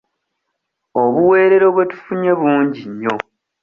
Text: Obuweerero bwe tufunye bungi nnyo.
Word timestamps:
Obuweerero 1.01 1.67
bwe 1.75 1.85
tufunye 1.91 2.31
bungi 2.39 2.81
nnyo. 2.91 3.15